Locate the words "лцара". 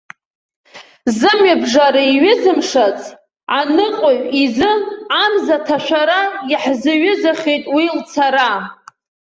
7.97-8.51